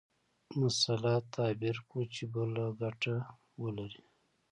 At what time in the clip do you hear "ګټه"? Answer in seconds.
2.81-3.15